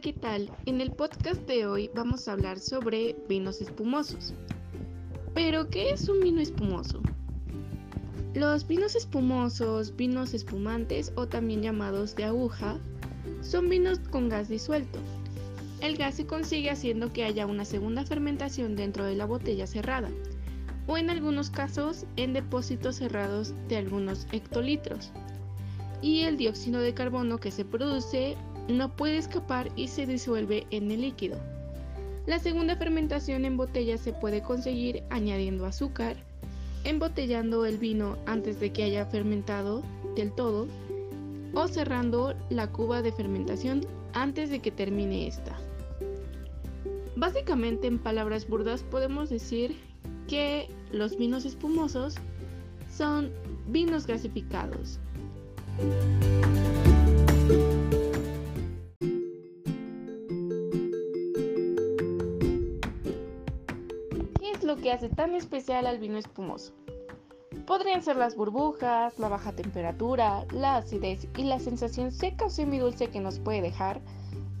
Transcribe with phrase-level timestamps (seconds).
[0.00, 0.50] ¿qué tal?
[0.66, 4.34] En el podcast de hoy vamos a hablar sobre vinos espumosos.
[5.34, 7.00] Pero, ¿qué es un vino espumoso?
[8.34, 12.76] Los vinos espumosos, vinos espumantes o también llamados de aguja,
[13.40, 14.98] son vinos con gas disuelto.
[15.80, 20.10] El gas se consigue haciendo que haya una segunda fermentación dentro de la botella cerrada,
[20.88, 25.12] o en algunos casos en depósitos cerrados de algunos hectolitros.
[26.02, 28.36] Y el dióxido de carbono que se produce
[28.68, 31.38] no puede escapar y se disuelve en el líquido.
[32.26, 36.16] La segunda fermentación en botella se puede conseguir añadiendo azúcar,
[36.84, 39.82] embotellando el vino antes de que haya fermentado
[40.16, 40.66] del todo
[41.52, 45.56] o cerrando la cuba de fermentación antes de que termine esta.
[47.16, 49.76] Básicamente en palabras burdas podemos decir
[50.28, 52.16] que los vinos espumosos
[52.90, 53.30] son
[53.68, 54.98] vinos gasificados.
[64.94, 66.72] Hace tan especial al vino espumoso?
[67.66, 73.08] Podrían ser las burbujas, la baja temperatura, la acidez y la sensación seca o semidulce
[73.08, 74.00] que nos puede dejar,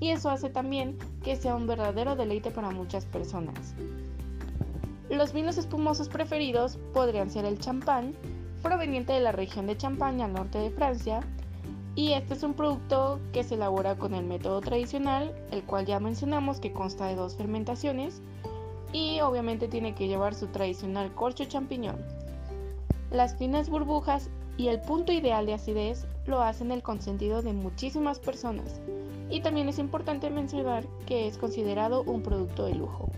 [0.00, 3.74] y eso hace también que sea un verdadero deleite para muchas personas.
[5.10, 8.14] Los vinos espumosos preferidos podrían ser el champán,
[8.62, 11.20] proveniente de la región de Champaña al norte de Francia,
[11.94, 16.00] y este es un producto que se elabora con el método tradicional, el cual ya
[16.00, 18.20] mencionamos que consta de dos fermentaciones,
[18.94, 21.96] y obviamente tiene que llevar su tradicional corcho champiñón.
[23.10, 28.20] Las finas burbujas y el punto ideal de acidez lo hacen el consentido de muchísimas
[28.20, 28.80] personas,
[29.28, 33.10] y también es importante mencionar que es considerado un producto de lujo.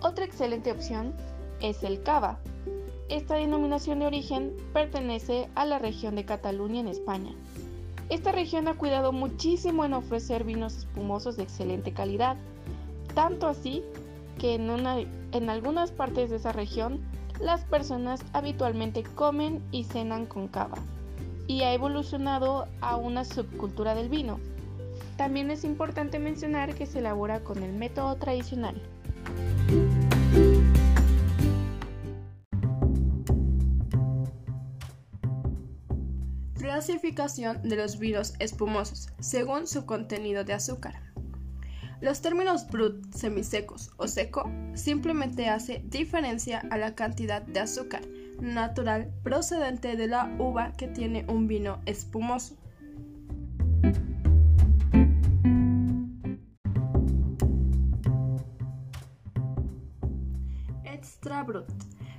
[0.00, 1.12] Otra excelente opción
[1.60, 2.38] es el cava.
[3.08, 7.34] Esta denominación de origen pertenece a la región de Cataluña en España.
[8.08, 12.36] Esta región ha cuidado muchísimo en ofrecer vinos espumosos de excelente calidad,
[13.14, 13.82] tanto así
[14.42, 17.00] que en, algunas partes de esa región
[17.40, 20.78] las personas habitualmente comen y cenan con cava
[21.46, 24.40] y ha evolucionado a una subcultura del vino.
[25.16, 28.82] También es importante mencionar que se elabora con el método tradicional.
[36.54, 41.11] Clasificación de los vinos espumosos según su contenido de azúcar.
[42.02, 48.02] Los términos brut, semisecos o seco simplemente hace diferencia a la cantidad de azúcar
[48.40, 52.56] natural procedente de la uva que tiene un vino espumoso.
[60.82, 61.70] Extra Brut.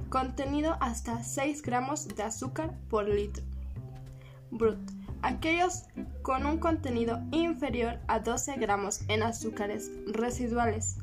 [0.07, 3.43] Contenido hasta 6 gramos de azúcar por litro.
[4.49, 5.02] Brut.
[5.23, 5.85] Aquellos
[6.21, 10.97] con un contenido inferior a 12 gramos en azúcares residuales.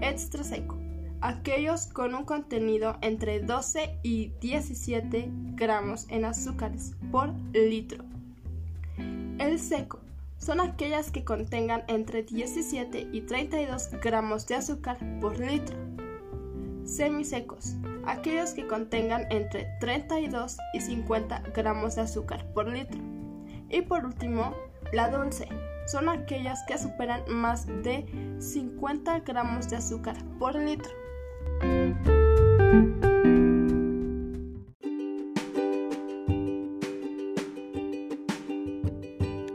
[0.00, 0.78] Extra seco.
[1.20, 8.04] Aquellos con un contenido entre 12 y 17 gramos en azúcares por litro.
[9.38, 10.00] El seco
[10.38, 15.76] son aquellas que contengan entre 17 y 32 gramos de azúcar por litro
[16.88, 17.76] semisecos,
[18.08, 22.98] aquellos que contengan entre 32 y 50 gramos de azúcar por litro.
[23.68, 24.54] Y por último,
[24.92, 25.46] la dulce,
[25.86, 28.06] son aquellas que superan más de
[28.38, 30.90] 50 gramos de azúcar por litro.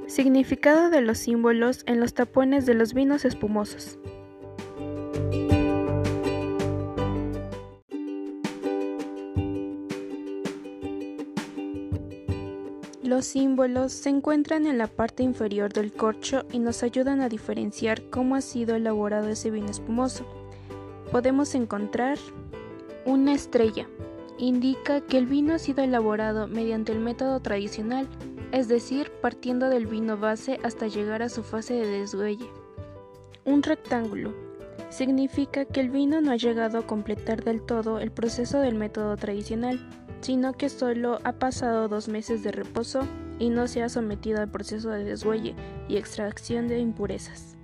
[0.07, 3.97] Significado de los símbolos en los tapones de los vinos espumosos.
[13.23, 18.09] Los símbolos se encuentran en la parte inferior del corcho y nos ayudan a diferenciar
[18.09, 20.25] cómo ha sido elaborado ese vino espumoso.
[21.09, 22.17] Podemos encontrar
[23.05, 23.87] una estrella.
[24.37, 28.09] Indica que el vino ha sido elaborado mediante el método tradicional,
[28.51, 32.51] es decir, partiendo del vino base hasta llegar a su fase de deshuelle.
[33.45, 34.33] Un rectángulo.
[34.93, 39.17] Significa que el vino no ha llegado a completar del todo el proceso del método
[39.17, 39.79] tradicional
[40.23, 43.05] sino que solo ha pasado dos meses de reposo
[43.39, 45.53] y no se ha sometido al proceso de deshuelle
[45.89, 47.57] y extracción de impurezas.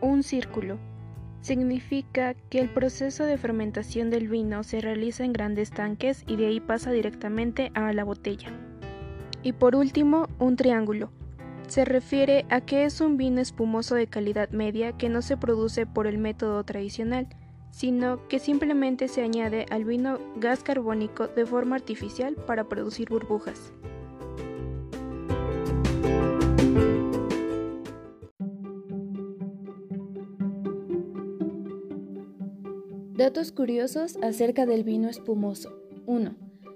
[0.00, 0.78] Un círculo
[1.40, 6.46] significa que el proceso de fermentación del vino se realiza en grandes tanques y de
[6.46, 8.48] ahí pasa directamente a la botella.
[9.44, 11.12] Y por último, un triángulo
[11.68, 15.86] se refiere a que es un vino espumoso de calidad media que no se produce
[15.86, 17.28] por el método tradicional,
[17.70, 23.72] sino que simplemente se añade al vino gas carbónico de forma artificial para producir burbujas.
[33.14, 35.76] Datos curiosos acerca del vino espumoso.
[36.06, 36.34] 1.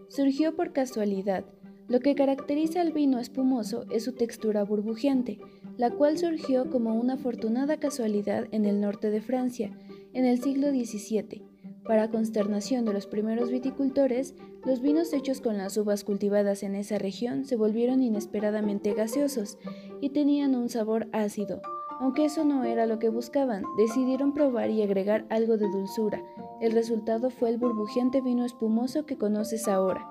[0.08, 1.44] Surgió por casualidad
[1.88, 5.38] lo que caracteriza al vino espumoso es su textura burbujeante,
[5.76, 9.70] la cual surgió como una afortunada casualidad en el norte de Francia,
[10.12, 11.43] en el siglo XVII.
[11.84, 14.34] Para consternación de los primeros viticultores,
[14.64, 19.58] los vinos hechos con las uvas cultivadas en esa región se volvieron inesperadamente gaseosos
[20.00, 21.61] y tenían un sabor ácido.
[21.99, 26.23] Aunque eso no era lo que buscaban, decidieron probar y agregar algo de dulzura.
[26.61, 30.08] El resultado fue el burbujeante vino espumoso que conoces ahora.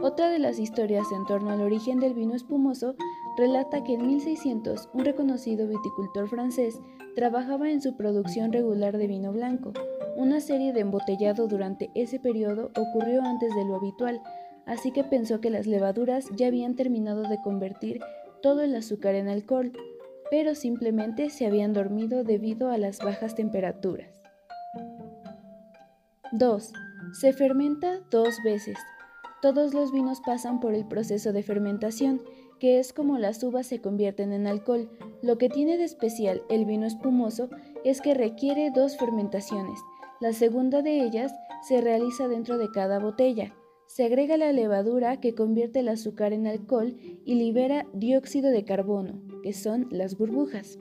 [0.00, 2.94] Otra de las historias en torno al origen del vino espumoso
[3.36, 6.80] relata que en 1600 un reconocido viticultor francés
[7.16, 9.72] trabajaba en su producción regular de vino blanco.
[10.16, 14.22] Una serie de embotellado durante ese periodo ocurrió antes de lo habitual,
[14.66, 17.98] así que pensó que las levaduras ya habían terminado de convertir
[18.40, 19.72] todo el azúcar en alcohol,
[20.30, 24.22] pero simplemente se habían dormido debido a las bajas temperaturas.
[26.30, 26.72] 2.
[27.14, 28.78] Se fermenta dos veces.
[29.40, 32.22] Todos los vinos pasan por el proceso de fermentación,
[32.58, 34.90] que es como las uvas se convierten en alcohol.
[35.22, 37.48] Lo que tiene de especial el vino espumoso
[37.84, 39.78] es que requiere dos fermentaciones.
[40.20, 41.32] La segunda de ellas
[41.62, 43.54] se realiza dentro de cada botella.
[43.86, 49.22] Se agrega la levadura que convierte el azúcar en alcohol y libera dióxido de carbono,
[49.42, 50.78] que son las burbujas.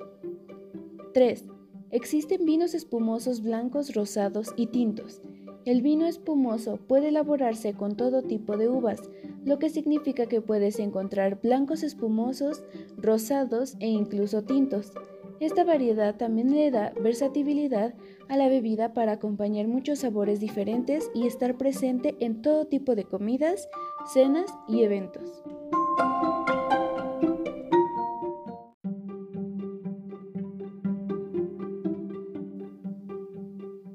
[1.14, 1.46] 3.
[1.92, 5.22] Existen vinos espumosos blancos, rosados y tintos.
[5.68, 9.02] El vino espumoso puede elaborarse con todo tipo de uvas,
[9.44, 12.64] lo que significa que puedes encontrar blancos espumosos,
[12.96, 14.94] rosados e incluso tintos.
[15.42, 17.96] Esta variedad también le da versatilidad
[18.30, 23.04] a la bebida para acompañar muchos sabores diferentes y estar presente en todo tipo de
[23.04, 23.68] comidas,
[24.14, 25.44] cenas y eventos.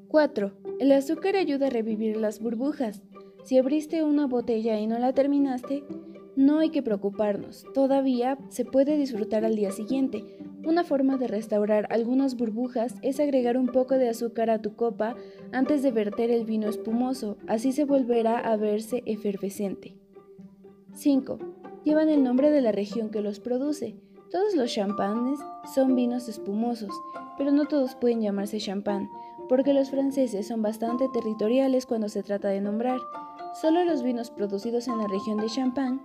[0.08, 0.61] 4.
[0.78, 3.02] El azúcar ayuda a revivir las burbujas.
[3.44, 5.84] Si abriste una botella y no la terminaste,
[6.34, 10.24] no hay que preocuparnos, todavía se puede disfrutar al día siguiente.
[10.64, 15.16] Una forma de restaurar algunas burbujas es agregar un poco de azúcar a tu copa
[15.52, 19.94] antes de verter el vino espumoso, así se volverá a verse efervescente.
[20.94, 21.38] 5.
[21.84, 23.96] Llevan el nombre de la región que los produce.
[24.30, 25.38] Todos los champanes
[25.74, 26.94] son vinos espumosos,
[27.36, 29.08] pero no todos pueden llamarse champán
[29.48, 32.98] porque los franceses son bastante territoriales cuando se trata de nombrar.
[33.60, 36.00] Solo los vinos producidos en la región de Champagne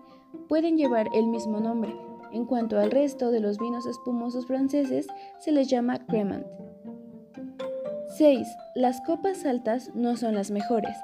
[0.47, 1.95] pueden llevar el mismo nombre.
[2.31, 5.07] En cuanto al resto de los vinos espumosos franceses,
[5.39, 6.45] se les llama Cremant.
[8.17, 8.47] 6.
[8.75, 10.95] Las copas altas no son las mejores.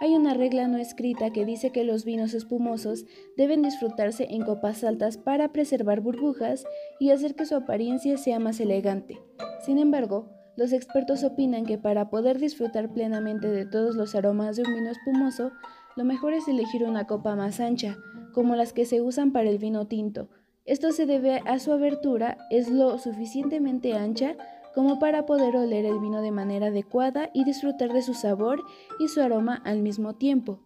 [0.00, 3.04] Hay una regla no escrita que dice que los vinos espumosos
[3.36, 6.64] deben disfrutarse en copas altas para preservar burbujas
[6.98, 9.20] y hacer que su apariencia sea más elegante.
[9.64, 14.62] Sin embargo, los expertos opinan que para poder disfrutar plenamente de todos los aromas de
[14.62, 15.52] un vino espumoso,
[15.96, 17.96] lo mejor es elegir una copa más ancha,
[18.32, 20.28] como las que se usan para el vino tinto.
[20.64, 24.36] Esto se debe a su abertura, es lo suficientemente ancha
[24.74, 28.62] como para poder oler el vino de manera adecuada y disfrutar de su sabor
[28.98, 30.60] y su aroma al mismo tiempo.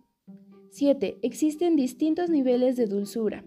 [0.70, 1.18] 7.
[1.22, 3.44] Existen distintos niveles de dulzura.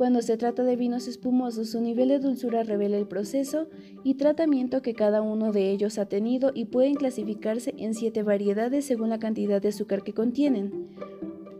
[0.00, 3.68] Cuando se trata de vinos espumosos, su nivel de dulzura revela el proceso
[4.02, 8.86] y tratamiento que cada uno de ellos ha tenido y pueden clasificarse en siete variedades
[8.86, 10.88] según la cantidad de azúcar que contienen,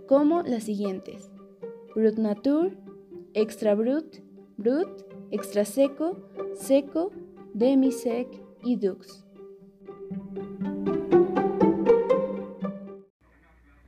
[0.07, 1.31] como las siguientes:
[1.95, 2.79] Brut Nature,
[3.35, 4.21] Extra Brut,
[4.57, 4.89] Brut,
[5.31, 6.17] Extra Seco,
[6.55, 7.13] Seco,
[7.53, 8.27] Demi Sec
[8.65, 9.27] y Dux.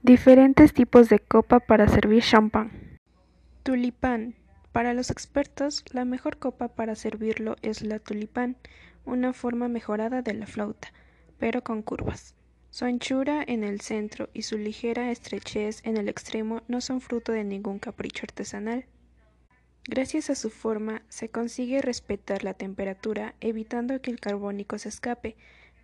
[0.03, 2.83] Diferentes tipos de copa para servir champán.
[3.63, 4.35] Tulipán,
[4.73, 8.57] para los expertos, la mejor copa para servirlo es la tulipán,
[9.05, 10.93] una forma mejorada de la flauta,
[11.39, 12.35] pero con curvas.
[12.71, 17.33] Su anchura en el centro y su ligera estrechez en el extremo no son fruto
[17.33, 18.87] de ningún capricho artesanal.
[19.85, 25.37] Gracias a su forma se consigue respetar la temperatura evitando que el carbónico se escape,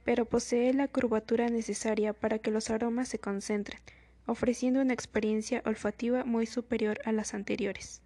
[0.05, 3.81] pero posee la curvatura necesaria para que los aromas se concentren,
[4.25, 8.01] ofreciendo una experiencia olfativa muy superior a las anteriores.